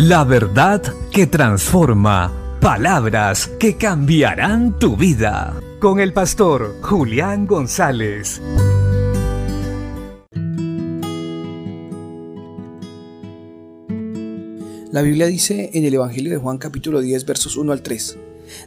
La 0.00 0.22
verdad 0.22 0.80
que 1.10 1.26
transforma. 1.26 2.32
Palabras 2.60 3.48
que 3.58 3.76
cambiarán 3.76 4.78
tu 4.78 4.96
vida. 4.96 5.60
Con 5.80 5.98
el 5.98 6.12
pastor 6.12 6.76
Julián 6.82 7.48
González. 7.48 8.40
La 14.92 15.02
Biblia 15.02 15.26
dice 15.26 15.70
en 15.74 15.84
el 15.84 15.94
Evangelio 15.94 16.30
de 16.30 16.38
Juan 16.38 16.58
capítulo 16.58 17.00
10 17.00 17.26
versos 17.26 17.56
1 17.56 17.72
al 17.72 17.82
3. 17.82 18.18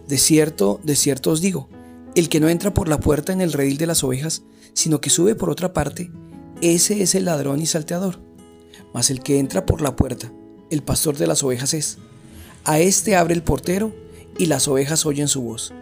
De 0.10 0.18
cierto, 0.18 0.82
de 0.84 0.98
cierto 0.98 1.32
os 1.32 1.40
digo, 1.40 1.70
el 2.14 2.28
que 2.28 2.42
no 2.42 2.50
entra 2.50 2.74
por 2.74 2.90
la 2.90 3.00
puerta 3.00 3.32
en 3.32 3.40
el 3.40 3.54
redil 3.54 3.78
de 3.78 3.88
las 3.88 4.04
ovejas, 4.04 4.44
sino 4.74 5.00
que 5.00 5.10
sube 5.10 5.36
por 5.36 5.50
otra 5.50 5.72
parte, 5.72 6.12
ese 6.62 7.02
es 7.02 7.16
el 7.16 7.24
ladrón 7.24 7.62
y 7.62 7.68
salteador. 7.68 8.20
Mas 8.94 9.10
el 9.10 9.24
que 9.24 9.40
entra 9.40 9.66
por 9.66 9.80
la 9.80 9.96
puerta, 9.96 10.30
el 10.72 10.82
pastor 10.82 11.18
de 11.18 11.28
las 11.28 11.44
ovejas 11.44 11.76
es. 11.76 12.00
A 12.64 12.80
éste 12.80 13.16
abre 13.16 13.36
el 13.36 13.44
portero 13.44 13.94
y 14.38 14.48
las 14.48 14.68
ovejas 14.68 15.06
oyen 15.06 15.28
su 15.28 15.42
voz. 15.42 15.74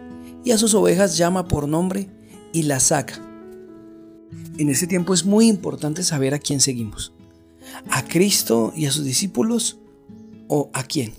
Y 0.44 0.50
a 0.50 0.58
sus 0.58 0.74
ovejas 0.74 1.16
llama 1.16 1.48
por 1.48 1.68
nombre 1.68 2.08
y 2.52 2.64
las 2.64 2.84
saca. 2.84 3.18
En 4.58 4.68
ese 4.68 4.86
tiempo 4.86 5.14
es 5.14 5.24
muy 5.24 5.48
importante 5.48 6.02
saber 6.02 6.34
a 6.34 6.38
quién 6.38 6.60
seguimos. 6.60 7.12
¿A 7.90 8.04
Cristo 8.04 8.72
y 8.76 8.86
a 8.86 8.92
sus 8.92 9.04
discípulos 9.04 9.78
o 10.48 10.70
a 10.72 10.82
quién? 10.82 11.14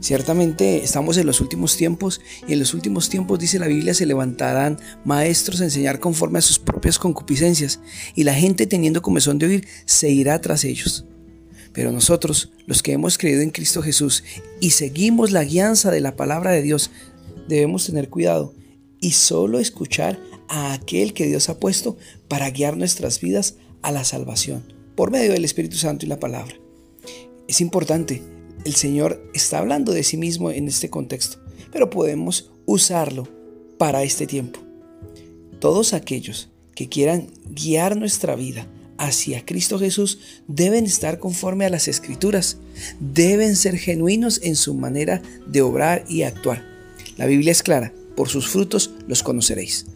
Ciertamente 0.00 0.82
estamos 0.82 1.16
en 1.16 1.26
los 1.26 1.40
últimos 1.40 1.76
tiempos 1.76 2.20
y 2.46 2.52
en 2.52 2.58
los 2.58 2.74
últimos 2.74 3.08
tiempos, 3.08 3.38
dice 3.38 3.58
la 3.58 3.66
Biblia, 3.66 3.94
se 3.94 4.06
levantarán 4.06 4.78
maestros 5.04 5.60
a 5.60 5.64
enseñar 5.64 5.98
conforme 6.00 6.38
a 6.38 6.42
sus 6.42 6.58
propias 6.58 6.98
concupiscencias 6.98 7.80
y 8.14 8.24
la 8.24 8.34
gente 8.34 8.66
teniendo 8.66 9.02
comezón 9.02 9.38
de 9.38 9.46
oír 9.46 9.68
se 9.86 10.10
irá 10.10 10.40
tras 10.40 10.64
ellos. 10.64 11.04
Pero 11.72 11.92
nosotros, 11.92 12.50
los 12.66 12.82
que 12.82 12.92
hemos 12.92 13.18
creído 13.18 13.42
en 13.42 13.50
Cristo 13.50 13.82
Jesús 13.82 14.24
y 14.60 14.70
seguimos 14.70 15.30
la 15.30 15.44
guianza 15.44 15.90
de 15.90 16.00
la 16.00 16.16
palabra 16.16 16.50
de 16.50 16.62
Dios, 16.62 16.90
debemos 17.48 17.86
tener 17.86 18.08
cuidado 18.08 18.54
y 19.00 19.12
solo 19.12 19.58
escuchar 19.58 20.18
a 20.48 20.72
aquel 20.72 21.12
que 21.12 21.26
Dios 21.26 21.48
ha 21.48 21.58
puesto 21.60 21.96
para 22.26 22.50
guiar 22.50 22.76
nuestras 22.76 23.20
vidas 23.20 23.56
a 23.82 23.92
la 23.92 24.04
salvación 24.04 24.64
por 24.96 25.10
medio 25.12 25.32
del 25.32 25.44
Espíritu 25.44 25.76
Santo 25.76 26.04
y 26.04 26.08
la 26.08 26.18
palabra. 26.18 26.54
Es 27.46 27.60
importante 27.60 28.22
el 28.64 28.74
Señor 28.74 29.22
está 29.32 29.58
hablando 29.58 29.92
de 29.92 30.02
sí 30.02 30.16
mismo 30.16 30.50
en 30.50 30.66
este 30.66 30.90
contexto, 30.90 31.38
pero 31.70 31.88
podemos 31.88 32.50
usarlo 32.66 33.28
para 33.78 34.02
este 34.02 34.26
tiempo. 34.26 34.60
Todos 35.60 35.92
aquellos 35.92 36.50
que 36.74 36.88
quieran 36.88 37.28
guiar 37.48 37.96
nuestra 37.96 38.34
vida 38.34 38.66
hacia 38.98 39.44
Cristo 39.44 39.78
Jesús 39.78 40.18
deben 40.46 40.84
estar 40.84 41.18
conforme 41.18 41.64
a 41.64 41.70
las 41.70 41.88
escrituras, 41.88 42.58
deben 43.00 43.56
ser 43.56 43.78
genuinos 43.78 44.40
en 44.42 44.56
su 44.56 44.74
manera 44.74 45.22
de 45.46 45.62
obrar 45.62 46.04
y 46.08 46.22
actuar. 46.22 46.64
La 47.16 47.26
Biblia 47.26 47.52
es 47.52 47.62
clara, 47.62 47.92
por 48.16 48.28
sus 48.28 48.48
frutos 48.48 48.90
los 49.06 49.22
conoceréis. 49.22 49.86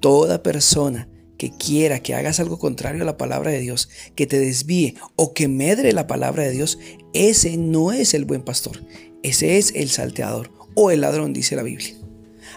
Toda 0.00 0.42
persona 0.42 1.08
que 1.38 1.50
quiera 1.50 2.00
que 2.00 2.14
hagas 2.14 2.38
algo 2.38 2.58
contrario 2.58 3.02
a 3.02 3.06
la 3.06 3.16
palabra 3.16 3.50
de 3.50 3.60
Dios, 3.60 3.88
que 4.14 4.26
te 4.26 4.38
desvíe 4.38 4.94
o 5.16 5.34
que 5.34 5.48
medre 5.48 5.92
la 5.92 6.06
palabra 6.06 6.44
de 6.44 6.52
Dios, 6.52 6.78
ese 7.14 7.56
no 7.56 7.92
es 7.92 8.14
el 8.14 8.24
buen 8.24 8.42
pastor, 8.42 8.84
ese 9.22 9.58
es 9.58 9.72
el 9.74 9.90
salteador 9.90 10.52
o 10.74 10.90
el 10.90 11.00
ladrón, 11.00 11.32
dice 11.32 11.56
la 11.56 11.62
Biblia. 11.62 12.01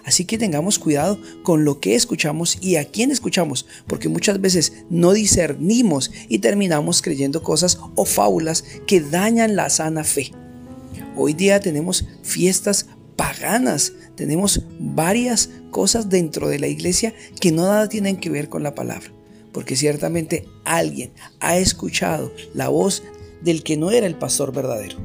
Así 0.05 0.25
que 0.25 0.37
tengamos 0.37 0.77
cuidado 0.79 1.19
con 1.43 1.65
lo 1.65 1.79
que 1.79 1.95
escuchamos 1.95 2.59
y 2.61 2.75
a 2.75 2.85
quién 2.85 3.11
escuchamos, 3.11 3.65
porque 3.87 4.07
muchas 4.07 4.39
veces 4.39 4.73
no 4.89 5.13
discernimos 5.13 6.11
y 6.29 6.39
terminamos 6.39 7.01
creyendo 7.01 7.41
cosas 7.41 7.79
o 7.95 8.05
fábulas 8.05 8.63
que 8.85 9.01
dañan 9.01 9.55
la 9.55 9.69
sana 9.69 10.03
fe. 10.03 10.31
Hoy 11.15 11.33
día 11.33 11.59
tenemos 11.59 12.05
fiestas 12.23 12.87
paganas. 13.15 13.93
Tenemos 14.15 14.61
varias 14.79 15.49
cosas 15.71 16.09
dentro 16.09 16.47
de 16.47 16.59
la 16.59 16.67
iglesia 16.67 17.13
que 17.39 17.51
no 17.51 17.63
nada 17.63 17.89
tienen 17.89 18.17
que 18.17 18.29
ver 18.29 18.49
con 18.49 18.63
la 18.63 18.75
palabra. 18.75 19.11
Porque 19.51 19.75
ciertamente 19.75 20.47
alguien 20.65 21.11
ha 21.39 21.57
escuchado 21.57 22.31
la 22.53 22.67
voz 22.67 23.03
del 23.41 23.63
que 23.63 23.77
no 23.77 23.91
era 23.91 24.07
el 24.07 24.15
pastor 24.15 24.53
verdadero. 24.53 24.97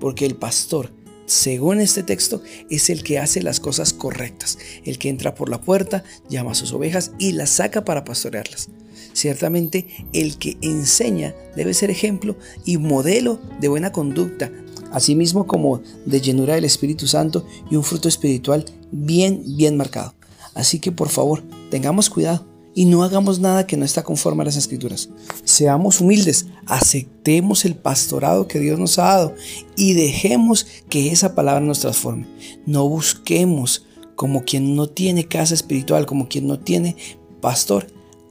Porque 0.00 0.24
el 0.24 0.36
pastor, 0.36 0.92
según 1.28 1.80
este 1.80 2.02
texto, 2.02 2.42
es 2.70 2.88
el 2.88 3.02
que 3.02 3.18
hace 3.18 3.42
las 3.42 3.60
cosas 3.60 3.92
correctas. 3.92 4.58
El 4.84 4.98
que 4.98 5.10
entra 5.10 5.34
por 5.34 5.50
la 5.50 5.60
puerta, 5.60 6.02
llama 6.28 6.52
a 6.52 6.54
sus 6.54 6.72
ovejas 6.72 7.12
y 7.18 7.32
las 7.32 7.50
saca 7.50 7.84
para 7.84 8.04
pastorearlas. 8.04 8.70
Ciertamente 9.12 9.86
el 10.14 10.38
que 10.38 10.56
enseña 10.62 11.34
debe 11.54 11.74
ser 11.74 11.90
ejemplo 11.90 12.36
y 12.64 12.78
modelo 12.78 13.40
de 13.60 13.68
buena 13.68 13.92
conducta, 13.92 14.50
asimismo 14.90 15.46
como 15.46 15.82
de 16.06 16.20
llenura 16.20 16.54
del 16.54 16.64
Espíritu 16.64 17.06
Santo 17.06 17.46
y 17.70 17.76
un 17.76 17.84
fruto 17.84 18.08
espiritual 18.08 18.64
bien, 18.90 19.42
bien 19.56 19.76
marcado. 19.76 20.14
Así 20.54 20.78
que 20.78 20.92
por 20.92 21.10
favor, 21.10 21.42
tengamos 21.70 22.08
cuidado 22.08 22.47
y 22.78 22.84
no 22.84 23.02
hagamos 23.02 23.40
nada 23.40 23.66
que 23.66 23.76
no 23.76 23.84
está 23.84 24.04
conforme 24.04 24.42
a 24.42 24.44
las 24.44 24.54
escrituras. 24.54 25.08
Seamos 25.42 26.00
humildes, 26.00 26.46
aceptemos 26.64 27.64
el 27.64 27.74
pastorado 27.74 28.46
que 28.46 28.60
Dios 28.60 28.78
nos 28.78 29.00
ha 29.00 29.06
dado 29.06 29.34
y 29.76 29.94
dejemos 29.94 30.64
que 30.88 31.10
esa 31.10 31.34
palabra 31.34 31.60
nos 31.60 31.80
transforme. 31.80 32.28
No 32.66 32.88
busquemos 32.88 33.84
como 34.14 34.44
quien 34.44 34.76
no 34.76 34.88
tiene 34.88 35.26
casa 35.26 35.54
espiritual, 35.54 36.06
como 36.06 36.28
quien 36.28 36.46
no 36.46 36.60
tiene 36.60 36.94
pastor, 37.40 37.88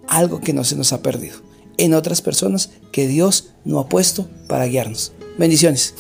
algo 0.08 0.40
que 0.40 0.54
no 0.54 0.64
se 0.64 0.78
nos 0.78 0.94
ha 0.94 1.02
perdido 1.02 1.40
en 1.76 1.94
otras 1.94 2.22
personas 2.22 2.70
que 2.94 3.06
Dios 3.06 3.50
no 3.66 3.80
ha 3.80 3.90
puesto 3.90 4.30
para 4.48 4.68
guiarnos. 4.68 5.12
Bendiciones. 5.38 5.94